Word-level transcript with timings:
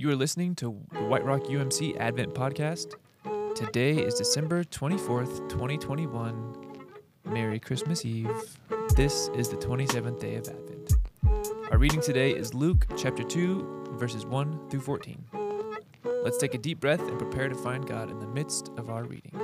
You 0.00 0.08
are 0.08 0.16
listening 0.16 0.54
to 0.54 0.80
the 0.92 1.02
White 1.02 1.26
Rock 1.26 1.42
UMC 1.42 1.98
Advent 1.98 2.32
Podcast. 2.32 2.94
Today 3.54 3.98
is 3.98 4.14
December 4.14 4.64
24th, 4.64 5.46
2021. 5.50 6.78
Merry 7.26 7.60
Christmas 7.60 8.06
Eve. 8.06 8.56
This 8.96 9.28
is 9.34 9.50
the 9.50 9.58
27th 9.58 10.18
day 10.18 10.36
of 10.36 10.48
Advent. 10.48 10.94
Our 11.70 11.76
reading 11.76 12.00
today 12.00 12.30
is 12.30 12.54
Luke 12.54 12.86
chapter 12.96 13.22
2, 13.22 13.88
verses 13.98 14.24
1 14.24 14.70
through 14.70 14.80
14. 14.80 15.22
Let's 16.24 16.38
take 16.38 16.54
a 16.54 16.58
deep 16.58 16.80
breath 16.80 17.06
and 17.06 17.18
prepare 17.18 17.50
to 17.50 17.54
find 17.54 17.86
God 17.86 18.10
in 18.10 18.20
the 18.20 18.26
midst 18.26 18.70
of 18.78 18.88
our 18.88 19.04
reading. 19.04 19.38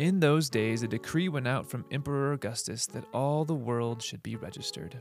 In 0.00 0.18
those 0.18 0.50
days, 0.50 0.82
a 0.82 0.88
decree 0.88 1.28
went 1.28 1.46
out 1.46 1.70
from 1.70 1.84
Emperor 1.92 2.32
Augustus 2.32 2.86
that 2.86 3.04
all 3.14 3.44
the 3.44 3.54
world 3.54 4.02
should 4.02 4.24
be 4.24 4.34
registered. 4.34 5.00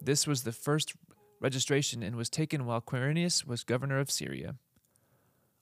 This 0.00 0.26
was 0.26 0.42
the 0.42 0.52
first 0.52 0.94
registration 1.40 2.02
and 2.02 2.16
was 2.16 2.30
taken 2.30 2.66
while 2.66 2.80
Quirinius 2.80 3.46
was 3.46 3.64
governor 3.64 3.98
of 3.98 4.10
Syria. 4.10 4.56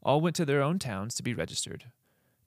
All 0.02 0.21
went 0.21 0.37
to 0.37 0.45
their 0.45 0.62
own 0.62 0.79
towns 0.79 1.15
to 1.15 1.23
be 1.23 1.34
registered. 1.34 1.87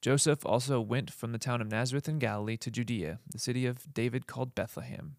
Joseph 0.01 0.45
also 0.45 0.81
went 0.81 1.11
from 1.11 1.31
the 1.31 1.37
town 1.37 1.61
of 1.61 1.71
Nazareth 1.71 2.09
in 2.09 2.19
Galilee 2.19 2.57
to 2.57 2.69
Judea, 2.69 3.19
the 3.31 3.39
city 3.39 3.65
of 3.65 3.93
David 3.93 4.27
called 4.27 4.53
Bethlehem, 4.53 5.15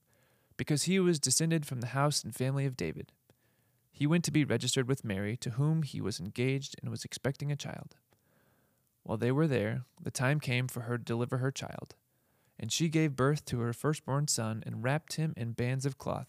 because 0.56 0.82
he 0.82 1.00
was 1.00 1.18
descended 1.18 1.64
from 1.64 1.80
the 1.80 1.88
house 1.88 2.22
and 2.22 2.34
family 2.34 2.66
of 2.66 2.76
David. 2.76 3.12
He 3.90 4.06
went 4.06 4.24
to 4.24 4.32
be 4.32 4.44
registered 4.44 4.88
with 4.88 5.04
Mary, 5.04 5.36
to 5.38 5.50
whom 5.50 5.84
he 5.84 6.00
was 6.00 6.20
engaged 6.20 6.76
and 6.82 6.90
was 6.90 7.04
expecting 7.04 7.50
a 7.50 7.56
child. 7.56 7.96
While 9.04 9.18
they 9.18 9.32
were 9.32 9.46
there, 9.46 9.84
the 10.02 10.10
time 10.10 10.40
came 10.40 10.66
for 10.66 10.80
her 10.80 10.98
to 10.98 11.04
deliver 11.04 11.38
her 11.38 11.50
child. 11.50 11.94
And 12.58 12.72
she 12.72 12.88
gave 12.88 13.16
birth 13.16 13.44
to 13.46 13.60
her 13.60 13.72
firstborn 13.72 14.28
son, 14.28 14.62
and 14.66 14.82
wrapped 14.82 15.14
him 15.14 15.32
in 15.36 15.52
bands 15.52 15.86
of 15.86 15.96
cloth, 15.96 16.28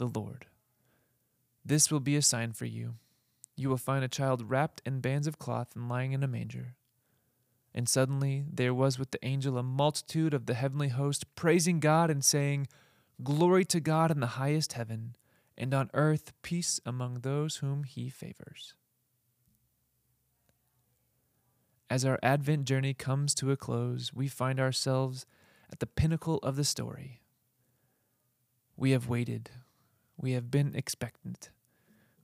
the 0.00 0.18
Lord. 0.18 0.46
This 1.62 1.90
will 1.90 2.00
be 2.00 2.16
a 2.16 2.22
sign 2.22 2.52
for 2.52 2.64
you. 2.64 2.94
You 3.54 3.68
will 3.68 3.76
find 3.76 4.02
a 4.02 4.08
child 4.08 4.50
wrapped 4.50 4.80
in 4.86 5.00
bands 5.00 5.26
of 5.26 5.38
cloth 5.38 5.76
and 5.76 5.90
lying 5.90 6.12
in 6.12 6.24
a 6.24 6.28
manger. 6.28 6.74
And 7.74 7.86
suddenly 7.86 8.44
there 8.50 8.72
was 8.72 8.98
with 8.98 9.10
the 9.10 9.24
angel 9.24 9.58
a 9.58 9.62
multitude 9.62 10.32
of 10.32 10.46
the 10.46 10.54
heavenly 10.54 10.88
host, 10.88 11.34
praising 11.36 11.80
God 11.80 12.10
and 12.10 12.24
saying, 12.24 12.66
Glory 13.22 13.66
to 13.66 13.78
God 13.78 14.10
in 14.10 14.20
the 14.20 14.38
highest 14.38 14.72
heaven 14.72 15.16
and 15.58 15.74
on 15.74 15.90
earth 15.92 16.32
peace 16.40 16.80
among 16.86 17.16
those 17.20 17.56
whom 17.56 17.84
he 17.84 18.08
favors. 18.08 18.74
As 21.90 22.06
our 22.06 22.18
Advent 22.22 22.64
journey 22.64 22.94
comes 22.94 23.34
to 23.34 23.50
a 23.50 23.56
close, 23.56 24.14
we 24.14 24.28
find 24.28 24.58
ourselves 24.58 25.26
at 25.70 25.80
the 25.80 25.86
pinnacle 25.86 26.38
of 26.38 26.56
the 26.56 26.64
story. 26.64 27.20
We 28.78 28.92
have 28.92 29.10
waited, 29.10 29.50
we 30.20 30.32
have 30.32 30.50
been 30.50 30.74
expectant, 30.74 31.50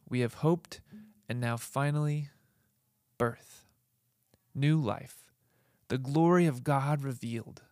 we 0.09 0.21
have 0.21 0.35
hoped, 0.35 0.81
and 1.29 1.41
now 1.41 1.57
finally, 1.57 2.29
birth, 3.19 3.65
new 4.55 4.79
life, 4.79 5.33
the 5.89 5.99
glory 5.99 6.47
of 6.47 6.63
God 6.63 7.03
revealed. 7.03 7.63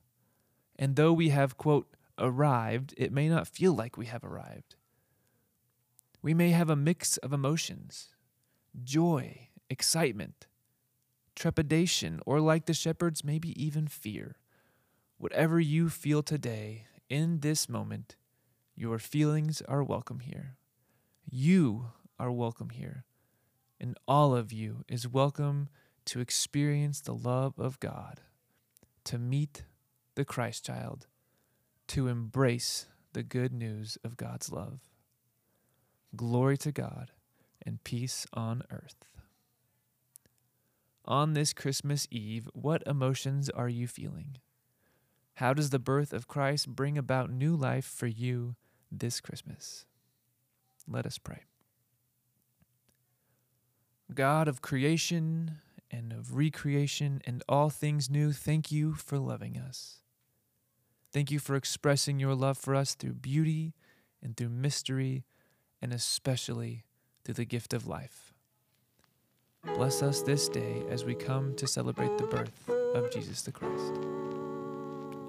And 0.76 0.96
though 0.96 1.12
we 1.12 1.28
have, 1.28 1.56
quote, 1.56 1.88
arrived, 2.18 2.94
it 2.96 3.12
may 3.12 3.28
not 3.28 3.46
feel 3.46 3.74
like 3.74 3.96
we 3.96 4.06
have 4.06 4.24
arrived. 4.24 4.76
We 6.22 6.32
may 6.32 6.50
have 6.50 6.70
a 6.70 6.76
mix 6.76 7.16
of 7.18 7.32
emotions 7.32 8.08
joy, 8.82 9.48
excitement, 9.70 10.48
trepidation, 11.36 12.20
or 12.26 12.40
like 12.40 12.66
the 12.66 12.74
shepherds, 12.74 13.22
maybe 13.22 13.62
even 13.62 13.86
fear. 13.86 14.36
Whatever 15.16 15.60
you 15.60 15.88
feel 15.88 16.24
today, 16.24 16.86
in 17.08 17.40
this 17.40 17.68
moment, 17.68 18.16
your 18.76 18.98
feelings 18.98 19.62
are 19.68 19.84
welcome 19.84 20.20
here. 20.20 20.56
You 21.30 21.86
are 22.18 22.32
welcome 22.32 22.70
here. 22.70 23.04
And 23.80 23.96
all 24.08 24.34
of 24.34 24.52
you 24.52 24.84
is 24.88 25.06
welcome 25.06 25.68
to 26.06 26.20
experience 26.20 27.00
the 27.00 27.14
love 27.14 27.54
of 27.58 27.78
God, 27.78 28.20
to 29.04 29.18
meet 29.18 29.64
the 30.16 30.24
Christ 30.24 30.64
child, 30.64 31.06
to 31.88 32.08
embrace 32.08 32.86
the 33.12 33.22
good 33.22 33.52
news 33.52 33.96
of 34.04 34.16
God's 34.16 34.50
love. 34.50 34.80
Glory 36.16 36.56
to 36.58 36.72
God 36.72 37.12
and 37.64 37.82
peace 37.84 38.26
on 38.32 38.62
earth. 38.70 39.04
On 41.04 41.34
this 41.34 41.52
Christmas 41.52 42.08
Eve, 42.10 42.48
what 42.54 42.82
emotions 42.86 43.48
are 43.50 43.68
you 43.68 43.86
feeling? 43.86 44.38
How 45.34 45.52
does 45.52 45.70
the 45.70 45.78
birth 45.78 46.12
of 46.12 46.28
Christ 46.28 46.68
bring 46.68 46.98
about 46.98 47.30
new 47.30 47.54
life 47.54 47.84
for 47.84 48.06
you 48.06 48.56
this 48.98 49.20
Christmas? 49.20 49.84
Let 50.88 51.06
us 51.06 51.18
pray. 51.18 51.42
God 54.12 54.48
of 54.48 54.62
creation 54.62 55.58
and 55.90 56.12
of 56.12 56.36
recreation 56.36 57.22
and 57.26 57.42
all 57.48 57.70
things 57.70 58.10
new, 58.10 58.32
thank 58.32 58.70
you 58.70 58.94
for 58.94 59.18
loving 59.18 59.56
us. 59.56 60.00
Thank 61.12 61.30
you 61.30 61.38
for 61.38 61.54
expressing 61.54 62.18
your 62.18 62.34
love 62.34 62.58
for 62.58 62.74
us 62.74 62.94
through 62.94 63.14
beauty 63.14 63.74
and 64.22 64.36
through 64.36 64.48
mystery 64.48 65.24
and 65.80 65.92
especially 65.92 66.84
through 67.24 67.34
the 67.34 67.44
gift 67.44 67.72
of 67.72 67.86
life. 67.86 68.34
Bless 69.76 70.02
us 70.02 70.22
this 70.22 70.48
day 70.48 70.82
as 70.90 71.04
we 71.04 71.14
come 71.14 71.54
to 71.54 71.66
celebrate 71.66 72.18
the 72.18 72.26
birth 72.26 72.68
of 72.94 73.10
Jesus 73.10 73.42
the 73.42 73.52
Christ. 73.52 73.94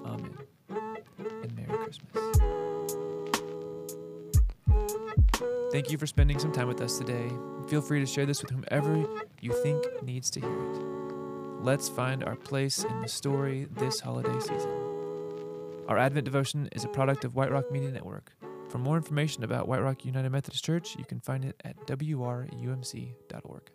Amen. 0.04 0.36
And 0.68 1.56
Merry 1.56 1.78
Christmas. 1.78 2.55
Thank 5.76 5.90
you 5.90 5.98
for 5.98 6.06
spending 6.06 6.38
some 6.38 6.52
time 6.52 6.68
with 6.68 6.80
us 6.80 6.96
today. 6.96 7.30
Feel 7.68 7.82
free 7.82 8.00
to 8.00 8.06
share 8.06 8.24
this 8.24 8.40
with 8.40 8.50
whomever 8.50 9.06
you 9.42 9.52
think 9.62 9.84
needs 10.02 10.30
to 10.30 10.40
hear 10.40 10.72
it. 10.72 10.80
Let's 11.60 11.86
find 11.86 12.24
our 12.24 12.34
place 12.34 12.82
in 12.82 13.02
the 13.02 13.08
story 13.08 13.68
this 13.72 14.00
holiday 14.00 14.40
season. 14.40 14.70
Our 15.86 15.98
Advent 15.98 16.24
devotion 16.24 16.70
is 16.72 16.84
a 16.84 16.88
product 16.88 17.26
of 17.26 17.34
White 17.34 17.52
Rock 17.52 17.70
Media 17.70 17.90
Network. 17.90 18.32
For 18.70 18.78
more 18.78 18.96
information 18.96 19.44
about 19.44 19.68
White 19.68 19.82
Rock 19.82 20.06
United 20.06 20.30
Methodist 20.30 20.64
Church, 20.64 20.96
you 20.98 21.04
can 21.04 21.20
find 21.20 21.44
it 21.44 21.60
at 21.62 21.76
wrumc.org. 21.86 23.70